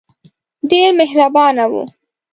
[0.69, 1.83] ډېر مهربانه وو.